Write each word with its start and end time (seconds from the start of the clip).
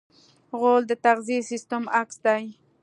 غول 0.59 0.83
د 0.87 0.91
تغذیې 1.05 1.39
سیستم 1.51 1.83
عکس 1.99 2.17
دی. 2.25 2.43